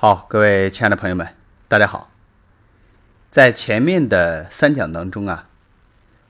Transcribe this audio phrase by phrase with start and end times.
[0.00, 1.34] 好，各位亲爱的朋友们，
[1.66, 2.08] 大家好。
[3.30, 5.48] 在前面的三讲当中啊，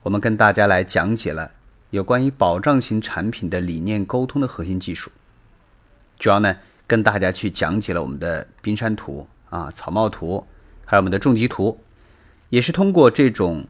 [0.01, 1.51] 我们跟大家来讲解了
[1.91, 5.11] 有关于保障型产品的理念沟通的核心技术，
[6.17, 10.47] 主要呢跟大家去讲解了我们的冰山图啊、草帽图，
[10.83, 11.79] 还有我们的重疾图，
[12.49, 13.67] 也是通过这种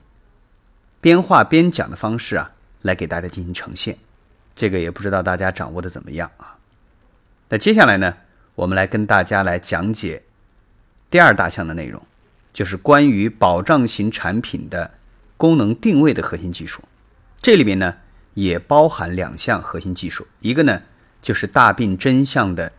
[1.01, 2.53] 边画边讲的方式啊，
[2.83, 3.97] 来给大家进行呈现。
[4.55, 6.55] 这个也不知道大家掌握的怎么样啊？
[7.49, 8.15] 那接下来呢？
[8.59, 10.23] 我们来跟大家来讲解
[11.09, 12.05] 第二大项的内容，
[12.51, 14.95] 就是关于保障型产品的
[15.37, 16.83] 功能定位的核心技术。
[17.41, 17.95] 这里面呢
[18.33, 20.81] 也包含两项核心技术，一个呢
[21.21, 22.73] 就是大病真相的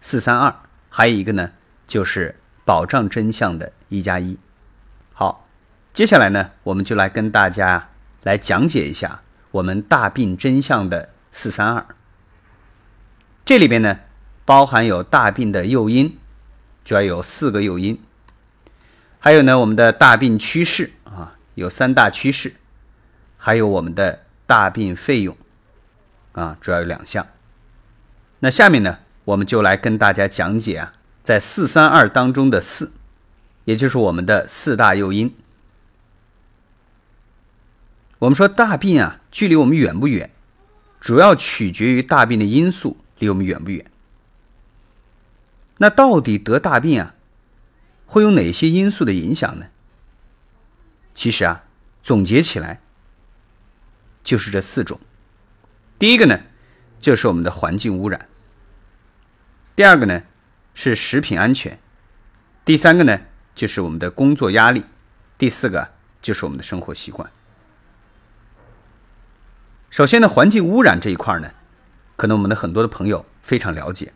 [0.00, 0.52] 四三二，
[0.88, 1.52] 还有一个呢
[1.86, 4.36] 就是保障真相的一加一。
[5.12, 5.46] 好，
[5.92, 7.90] 接下来呢我们就来跟大家
[8.24, 9.22] 来讲解一下
[9.52, 11.86] 我们大病真相的四三二。
[13.44, 14.00] 这里边呢。
[14.44, 16.18] 包含有大病的诱因，
[16.84, 17.98] 主要有四个诱因，
[19.18, 22.54] 还有呢，我们的大病趋势啊，有三大趋势，
[23.38, 25.34] 还有我们的大病费用
[26.32, 27.26] 啊，主要有两项。
[28.40, 32.92] 那下面呢，我们就来跟大家讲解啊，在四三二当中的四，
[33.64, 35.34] 也就是我们的四大诱因。
[38.18, 40.30] 我们说大病啊，距离我们远不远，
[41.00, 43.84] 主要取决于大病的因素离我们远不远。
[45.78, 47.14] 那到底得大病啊，
[48.06, 49.66] 会有哪些因素的影响呢？
[51.14, 51.64] 其实啊，
[52.02, 52.80] 总结起来
[54.22, 55.00] 就是这四种。
[55.98, 56.40] 第一个呢，
[57.00, 58.20] 就是我们的环境污染；
[59.74, 60.22] 第二个呢，
[60.74, 61.78] 是食品安全；
[62.64, 63.20] 第三个呢，
[63.54, 64.82] 就是我们的工作压力；
[65.38, 67.30] 第四个就是我们的生活习惯。
[69.90, 71.52] 首先呢，环境污染这一块呢，
[72.16, 74.12] 可能我们的很多的朋友非常了解。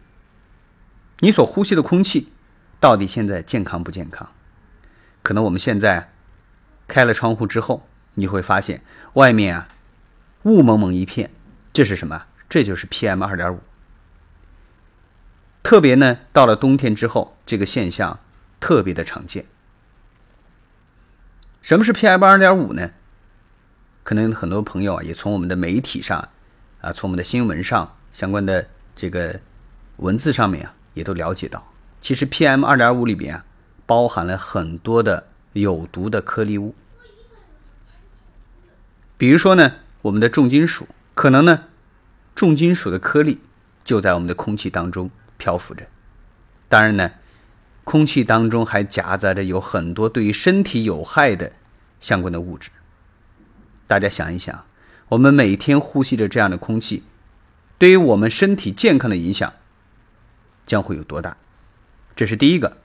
[1.20, 2.33] 你所呼吸的空气，
[2.78, 4.30] 到底现在健康不健康？
[5.22, 6.12] 可能我们现在
[6.86, 8.83] 开了窗户之后，你会发现
[9.14, 9.69] 外面啊
[10.44, 11.31] 雾蒙蒙一片，
[11.72, 12.26] 这是什么？
[12.48, 13.60] 这就是 PM 二点五。
[15.62, 18.20] 特别呢，到了冬天之后，这个现象
[18.60, 19.44] 特别的常见。
[21.60, 22.93] 什么是 PM 二点五呢？
[24.04, 26.28] 可能很多朋友啊，也从我们的媒体上
[26.81, 29.41] 啊，从我们的新闻上相关的这个
[29.97, 30.75] 文字上面啊。
[30.94, 33.44] 也都了解到，其实 PM 二点五里边啊，
[33.87, 36.75] 包含了很多的有毒的颗粒物。
[39.16, 41.65] 比如说呢，我们的重金属，可能呢，
[42.34, 43.41] 重金属的颗粒
[43.82, 45.87] 就在我们的空气当中漂浮着。
[46.69, 47.12] 当然呢，
[47.84, 51.53] 空气当中还夹杂着有很多对于身体有害的
[51.99, 52.70] 相关的物质。
[53.87, 54.65] 大家想一想，
[55.09, 57.03] 我们每天呼吸着这样的空气，
[57.78, 59.53] 对于我们身体健康的影响。
[60.69, 61.37] 将会有多大？
[62.15, 62.77] 这是第一个。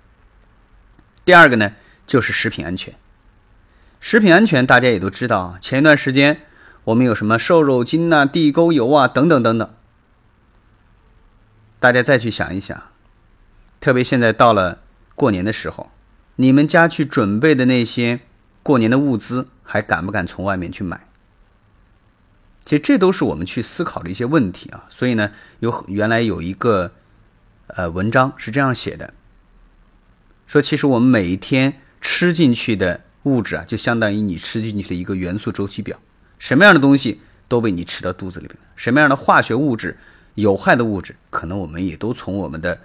[1.26, 1.74] 第二个呢，
[2.08, 2.96] 就是食品安全。
[4.00, 6.42] 食品安全大家也都知道，前一段时间
[6.86, 9.74] 我们有什么瘦肉精呐、地沟油啊等等等等。
[11.80, 12.84] 大家再去想一想，
[13.80, 14.80] 特别现在到了
[15.16, 15.92] 过年的时候，
[16.38, 18.22] 你们家去准备的那些
[18.62, 21.08] 过年的物资，还敢不敢从外面去买？
[22.66, 24.86] 其实这都是我们去思考的一些问题啊。
[24.90, 26.92] 所以呢，有原来有一个。
[27.68, 29.14] 呃，文章是这样写的，
[30.46, 35.98] 说其实我们每一天吃进去的物质啊，就相当于你吃进去的一个元素周期表，
[36.38, 39.98] 什么样的东西都被你吃到肚子里边什么样的化学物质、
[40.36, 42.80] 有害的物质，可能我们也都从我们的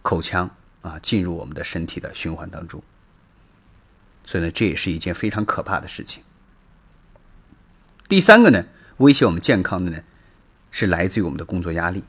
[0.00, 0.50] 口腔
[0.80, 2.82] 啊进入我们的身体的循环当中。
[4.24, 6.24] 所以呢，这也是一件非常可怕的事情。
[8.08, 8.64] 第三个呢，
[8.96, 10.02] 威胁我们健康的呢，
[10.70, 12.02] 是来自于我们的工作压力。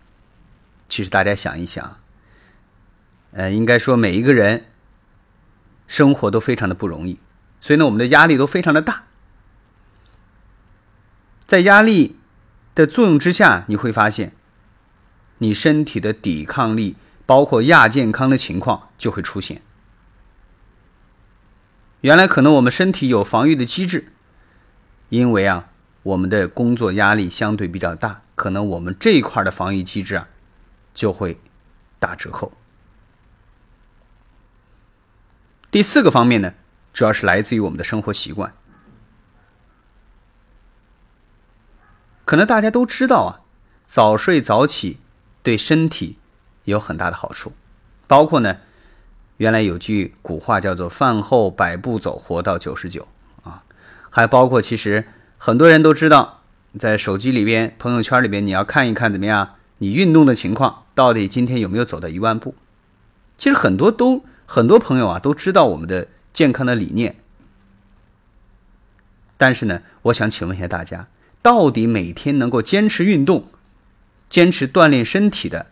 [0.88, 2.00] 其实大家想一想。
[3.33, 4.66] 呃，应该说每一个人
[5.88, 7.19] 生活都非常的不容易，
[7.59, 9.03] 所以呢，我们的压力都非常的大。
[11.45, 12.17] 在压力
[12.73, 14.33] 的作用之下，你会发现，
[15.39, 16.95] 你身体的抵抗力，
[17.25, 19.61] 包括亚健康的情况就会出现。
[22.01, 24.13] 原来可能我们身体有防御的机制，
[25.09, 25.69] 因为啊，
[26.03, 30.27] 我们的工作压力相对比较大，可能我们这一块的防御机制啊，
[30.94, 31.39] 就会
[32.00, 32.51] 打折扣。
[35.74, 36.54] 第四个方面呢，
[36.94, 38.54] 主要是来自于我们的生活习惯。
[42.25, 43.42] 可能大家都知道啊，
[43.88, 45.00] 早睡早起
[45.42, 46.20] 对身体
[46.66, 47.54] 有很大的好处，
[48.06, 48.58] 包括呢，
[49.38, 53.08] 原来有句古话叫做“饭后百步走，活到九十九”
[53.42, 53.64] 啊，
[54.12, 55.08] 还包括其实
[55.40, 56.42] 很多人都知道，
[56.78, 62.54] 在手机里边、朋友圈里边，你要看一看怎么样，你运动的情况到底今天有没有走到一万步。
[63.40, 67.15] 其实很多都很多朋友啊都知道我们的健康的理念，
[69.35, 71.07] 但是呢，我想请问一下大家，
[71.41, 73.47] 到底每天能够坚持运动、
[74.29, 75.65] 坚持锻炼身体的，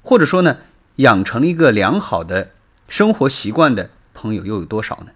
[0.00, 0.56] 或者说呢，
[0.94, 2.52] 养成一个良好的
[2.88, 5.12] 生活习惯的朋友又有多少呢？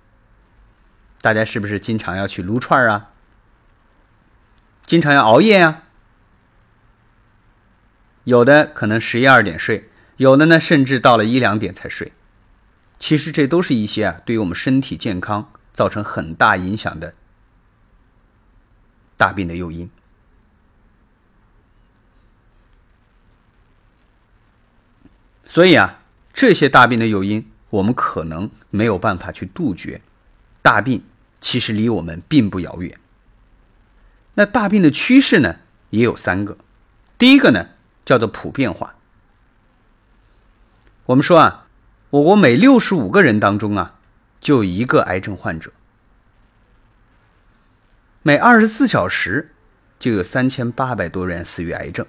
[1.23, 3.13] 大家是不是经常要去撸串啊？
[4.85, 5.85] 经常要熬夜呀？
[8.25, 12.13] 有的可能十一二点睡，有的呢甚至到了一两点才睡。
[13.01, 17.15] 其实这都是一些啊，对于我们身体健康造成很大影响的
[19.17, 19.91] 大病的诱因。
[25.49, 25.99] 所以啊，
[26.33, 30.01] 这些大病的诱因，我们可能没有办法去杜绝。
[30.63, 31.03] 大病
[31.41, 33.01] 其实离我们并不遥远。
[34.35, 35.57] 那大病的趋势呢，
[35.89, 36.57] 也有三个。
[37.19, 37.71] 第一个呢。
[38.03, 38.97] 叫做普遍化。
[41.07, 41.69] 我们说啊，
[42.11, 43.95] 我国每六十五个人当中啊，
[44.41, 45.71] 就有一个癌症患者；
[48.23, 49.55] 每二十四小时
[49.97, 52.05] 就有三千八百多人死于癌症。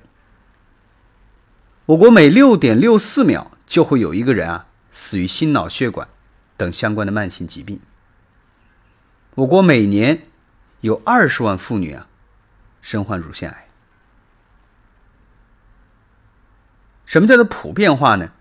[1.86, 6.08] 我国每六点六四秒就会有一个人啊死于心脑血管
[6.58, 7.80] 等相关的慢性疾病。
[9.36, 10.28] 我国每年
[10.80, 12.08] 有二十万妇女啊
[12.82, 13.68] 身患乳腺癌。
[17.06, 18.32] 什么叫做普遍化呢？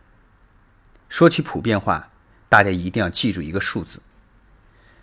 [1.10, 2.08] 说起普遍化，
[2.48, 4.00] 大家一定要记住一个数字，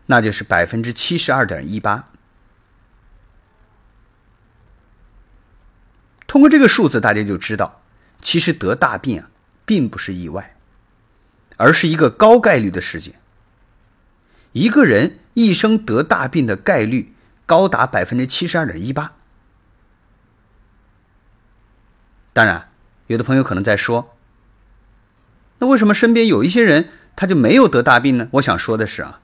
[0.07, 2.09] 那就是百分之七十二点一八。
[6.25, 7.83] 通过这个数字，大家就知道，
[8.19, 9.29] 其实得大病啊，
[9.65, 10.57] 并不是意外，
[11.57, 13.21] 而是一个高概率的事件。
[14.53, 17.13] 一个人一生得大病的概率
[17.45, 19.13] 高达百分之七十二点一八。
[22.33, 22.69] 当然。
[23.07, 24.16] 有的朋友可能在说
[25.59, 29.21] ：“那为什么身边有一些人他就没有得大病呢？”我想说的是啊，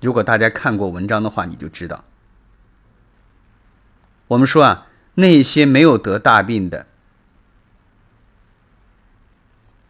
[0.00, 2.04] 如果大家看过文章的话，你就知道，
[4.28, 6.86] 我们说啊，那些没有得大病的，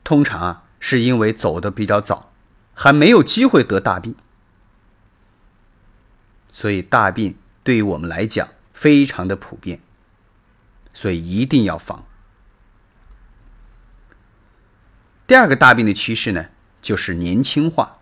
[0.04, 2.32] 通常啊是因为走的比较早，
[2.74, 4.14] 还没有机会得大病，
[6.50, 9.80] 所以大病对于我们来讲非常的普遍，
[10.92, 12.04] 所以一定要防。
[15.28, 16.46] 第二个大病的趋势呢，
[16.80, 17.98] 就是年轻化。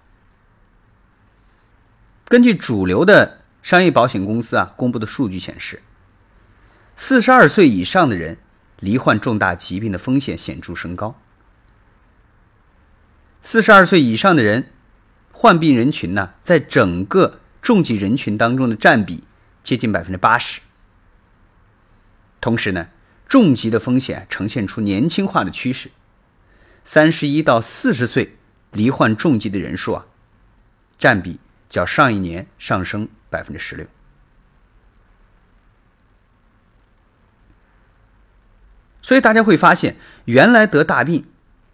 [2.28, 5.82] 根据主流的商业保险公司啊公布的数据显示，
[6.94, 8.38] 四十二岁以上的人
[8.78, 11.20] 罹患重大疾病的风险显著升高。
[13.42, 14.70] 四十二岁以上的人
[15.32, 19.24] 患病人群呢，在整个重疾人群当中的占比
[19.64, 20.60] 接近百分之八十。
[22.40, 22.86] 同时呢，
[23.28, 25.90] 重疾的风险呈现出年轻化的趋势。
[26.86, 28.36] 三十一到四十岁
[28.70, 30.06] 罹患重疾的人数啊，
[30.96, 33.88] 占比较上一年上升百分之十六。
[39.02, 39.96] 所以大家会发现，
[40.26, 41.28] 原来得大病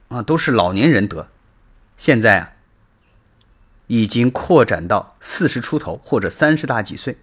[0.08, 1.28] 啊都是老年人得，
[1.98, 2.52] 现在啊
[3.88, 7.18] 已经扩展到四十出头或者三十大几岁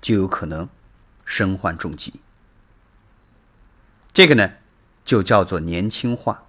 [0.00, 0.70] 就有可能
[1.26, 2.14] 身患重疾。
[4.10, 4.54] 这个呢
[5.04, 6.46] 就叫做年轻化。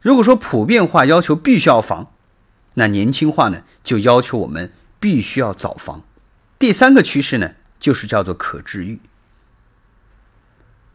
[0.00, 2.12] 如果说普遍化要求必须要防，
[2.74, 6.04] 那年轻化呢就要求我们必须要早防。
[6.58, 9.00] 第三个趋势呢就是叫做可治愈。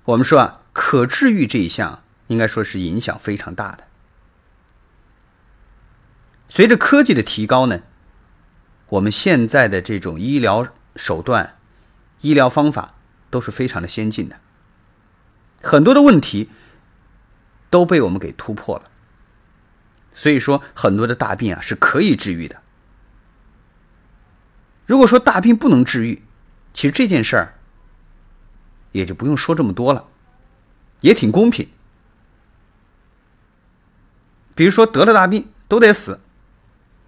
[0.06, 3.86] 我们说啊，可治愈这一项应该说是影响非常大的。
[6.48, 7.82] 随着科技的提高呢，
[8.90, 11.58] 我们现在的这种医疗手段、
[12.22, 12.96] 医疗方法
[13.30, 14.40] 都是非常的先进的，
[15.62, 16.50] 很多的问题
[17.70, 18.86] 都被我们给突破了。
[20.14, 22.62] 所以说，很多的大病啊是可以治愈的。
[24.86, 26.22] 如果说大病不能治愈，
[26.74, 27.56] 其实这件事儿
[28.92, 30.06] 也就不用说这么多了，
[31.02, 31.68] 也挺公平。
[34.54, 36.22] 比如说得了大病都得死，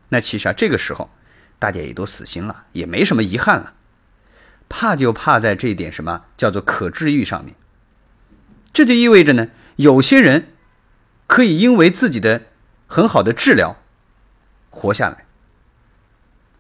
[0.10, 1.12] 那其实啊这个时候
[1.60, 3.74] 大家也都死心了，也没什么遗憾了。
[4.68, 7.56] 怕就怕在这一点什么叫做可治愈上面。
[8.74, 10.54] 这就意味着呢，有些人
[11.28, 12.48] 可以因为自己的。
[12.88, 13.76] 很好的治疗，
[14.70, 15.26] 活下来，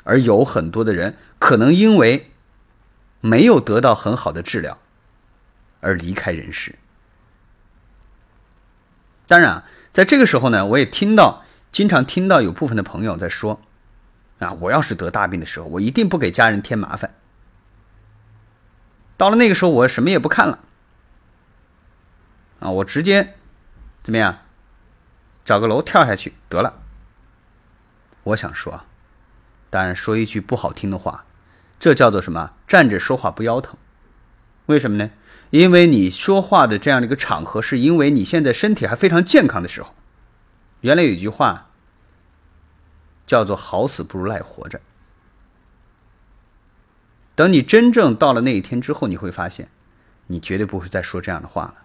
[0.03, 2.31] 而有很多的人可能因为
[3.21, 4.77] 没有得到很好的治疗
[5.81, 6.75] 而离开人世。
[9.27, 13.59] 当然啊，在这个时候呢，我也听到，经常听到有部分的朋友在说
[14.39, 17.15] ：“啊，我要是得大病的时候，我一定不给家人添麻烦。
[19.17, 20.59] 到了那个时候，我什么也不看了，
[22.59, 23.35] 啊，我直接
[24.03, 24.39] 怎么样？”
[25.45, 26.81] 找个楼跳下去得了。
[28.23, 28.85] 我想说啊，
[29.69, 31.25] 当然说一句不好听的话，
[31.79, 32.53] 这叫做什么？
[32.67, 33.77] 站着说话不腰疼。
[34.65, 35.11] 为什么呢？
[35.51, 39.93] 因为你说话的这样的一个场合，是因为你现在身体还非常健康的时候。
[40.81, 41.69] 原来有一句话
[43.27, 44.81] 叫做“好死不如赖活着”。
[47.35, 49.69] 等你真正到了那一天之后，你会发现，
[50.27, 51.75] 你绝对不会再说这样的话了。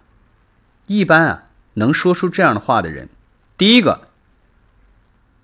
[0.86, 3.10] 一般啊，能说出这样的话的人，
[3.60, 4.08] 第一个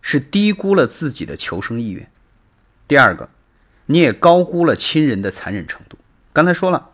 [0.00, 2.06] 是低估了自己的求生意愿；
[2.88, 3.28] 第二个，
[3.84, 5.98] 你也高估了亲人的残忍程度。
[6.32, 6.92] 刚才说了。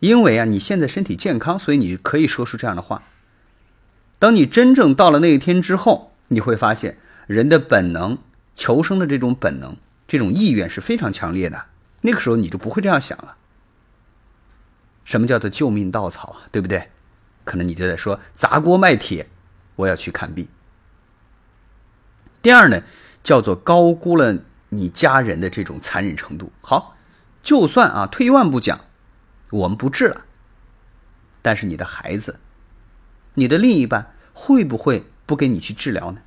[0.00, 3.04] 因为啊，你现在身体健康，所以你可以说出这样的话。
[4.18, 8.18] 当你真正到了那一天之后，你会发现人的本能、
[8.54, 11.64] 求生的这种本能、这种意愿是非常强烈的。
[12.02, 13.38] 那个时候你就不会这样想了。
[15.06, 16.48] 什么叫做救命稻草啊？
[16.52, 16.90] 对不对？
[17.46, 19.30] 可能你就在说砸锅卖铁，
[19.76, 20.46] 我要去看病。
[22.42, 22.82] 第二呢，
[23.22, 26.52] 叫做高估了你家人的这种残忍程度。
[26.60, 26.96] 好，
[27.42, 28.80] 就算啊，退一万步讲。
[29.50, 30.22] 我们不治了，
[31.40, 32.40] 但是你的孩子、
[33.34, 36.20] 你的另一半会不会不给你去治疗呢？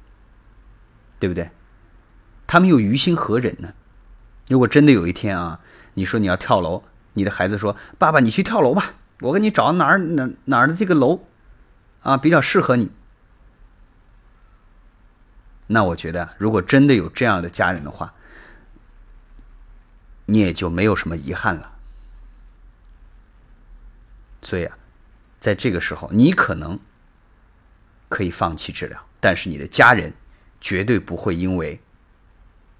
[1.19, 1.51] 对不对？
[2.47, 3.73] 他们又于心何忍呢？
[4.47, 5.59] 如果真的有一天啊，
[5.95, 6.83] 你说你要跳楼，
[7.13, 11.27] 你的孩子说：“爸爸，你去跳楼吧，我给你找哪儿哪哪儿的这个楼
[12.01, 12.91] 啊比较适合你。”
[15.71, 18.13] 那我觉得，如果真的有这样的家人的话，
[20.25, 21.77] 你也就没有什么遗憾了。
[24.41, 24.77] 所以啊，
[25.39, 26.79] 在这个时候，你可能
[28.07, 30.13] 可以放弃治疗，但是你的家人
[30.59, 31.79] 绝对不会因为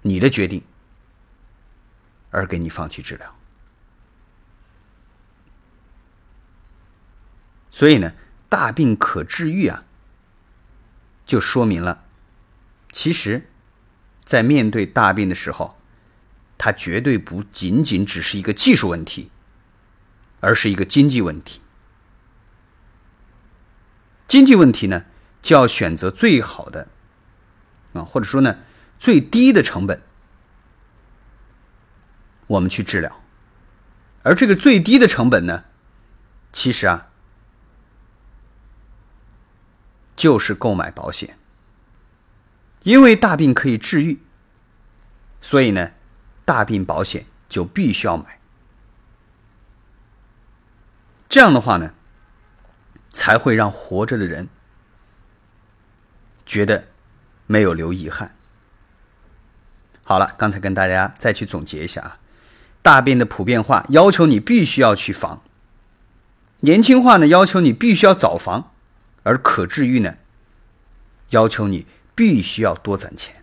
[0.02, 0.64] 你的决定
[2.30, 3.36] 而给你放弃治疗。
[7.80, 8.12] 所以呢，
[8.50, 9.84] 大病可治愈啊，
[11.24, 12.04] 就说明了，
[12.92, 13.48] 其实，
[14.22, 15.78] 在面对大病的时候，
[16.58, 19.30] 它绝对不仅仅只是一个技术问题。
[20.40, 21.62] 而是一个经济问题。
[24.26, 25.04] 经济问题呢，
[25.40, 26.88] 就要选择最好的
[27.94, 28.58] 啊，或者说呢，
[28.98, 30.02] 最低的成本，
[32.46, 33.22] 我们去治疗。
[34.22, 35.64] 而这个最低的成本呢，
[36.52, 37.09] 其实啊，
[40.20, 41.38] 就是购买保险。
[42.82, 44.20] 因为大病可以治愈，
[45.40, 45.92] 所以呢，
[46.44, 48.38] 大病保险就必须要买。
[51.26, 51.94] 这样的话呢，
[53.10, 54.50] 才会让活着的人
[56.44, 56.88] 觉得
[57.46, 58.36] 没有留遗憾。
[60.04, 62.18] 好了，刚才跟大家再去总结一下啊，
[62.82, 65.42] 大病的普遍化要求你必须要去防，
[66.60, 68.69] 年轻化呢要求你必须要早防，
[69.22, 70.14] 而可治愈呢
[71.30, 73.42] 要求你必须要多攒钱。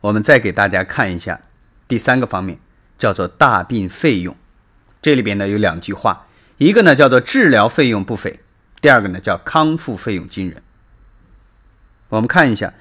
[0.00, 1.40] 我们再给大家看一下
[1.88, 2.58] 第三个方面，
[2.98, 4.36] 叫做大病费用，
[5.00, 6.26] 这里边呢有两句话。
[6.58, 8.40] 一个呢叫做治疗费用不菲，
[8.80, 10.62] 第二个呢叫康复费用惊人。
[12.10, 12.72] 我们看一下，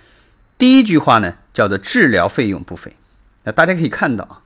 [0.57, 2.95] 第一句话呢叫做治疗费用不菲。
[3.43, 4.41] 那大家可以看到啊，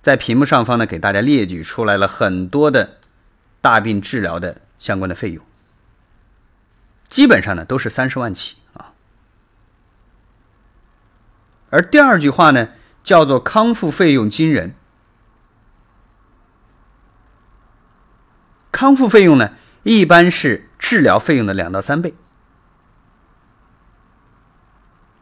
[0.00, 2.98] 在屏幕上方呢给大家列举出来了很多的
[3.60, 5.44] 大病治疗的相关的费用，
[7.08, 8.92] 基本上呢都是三十万起啊。
[11.70, 12.68] 而第二句话呢
[13.02, 14.76] 叫做康复费用惊人。
[18.70, 22.14] 康复费用呢，一般是治疗费用的两到三倍。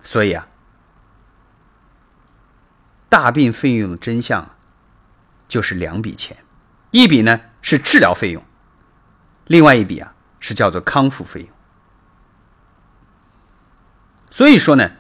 [0.03, 0.47] 所以啊，
[3.09, 4.57] 大病费用的真相
[5.49, 6.37] 就是两笔钱，
[6.91, 8.45] 一笔呢是治疗费用，
[9.47, 11.56] 另外一笔啊是叫做康复费用。
[14.37, 14.91] 所以说呢，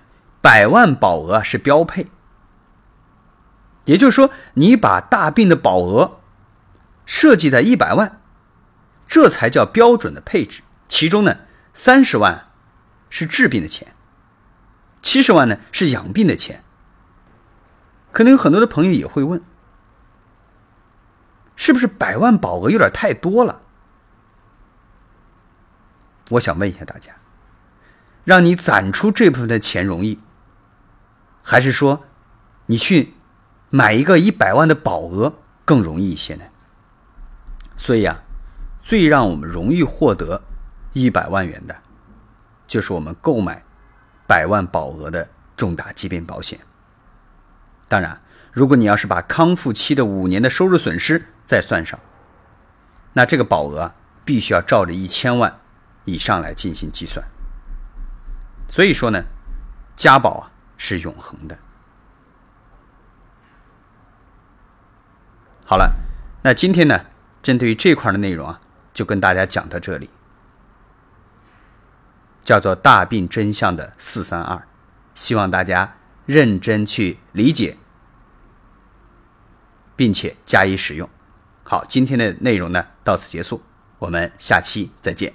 [0.40, 2.06] 百万保额是标配，
[3.84, 6.20] 也就是说，你把大病的保额
[7.04, 8.22] 设计在一百万。
[9.06, 10.62] 这才叫标准的配置。
[10.88, 11.40] 其中呢，
[11.74, 12.48] 三十万
[13.10, 13.94] 是治病的钱，
[15.02, 16.64] 七十万呢是养病的钱。
[18.12, 19.42] 可能有很多的朋友也会问，
[21.56, 23.60] 是不是百万保额有点太多了？
[26.30, 27.12] 我想问一下大家，
[28.26, 30.20] 让你攒出这部分的钱容易，
[31.42, 32.04] 还是说
[32.66, 33.14] 你去
[33.70, 36.44] 买一个一百万的保额更容易一些呢？
[37.78, 38.24] 所以啊。
[38.82, 40.44] 最让我们容易获得
[40.92, 41.74] 一百万元的，
[42.68, 43.64] 就是我们购买
[44.28, 46.60] 百万保额的重大疾病保险。
[47.88, 48.20] 当然，
[48.52, 51.98] 如果你要是把康复期的五年的收入损失再算上，
[53.14, 53.92] 那这个保额
[54.24, 55.58] 必须要照着一千万
[56.04, 57.26] 以上来进行计算。
[58.68, 59.24] 所以说呢，
[59.96, 61.58] 家宝啊是永恒的。
[65.64, 65.96] 好了，
[66.44, 67.06] 那今天呢，
[67.42, 68.60] 针对于这块的内容啊，
[68.92, 70.10] 就跟大家讲到这里，
[72.44, 74.66] 叫做大病真相的四三二，
[75.14, 77.78] 希望大家认真去理解，
[79.96, 81.08] 并且加以使用。
[81.64, 83.60] 好，今天的内容呢到此结束，
[83.98, 85.32] 我们下期再见。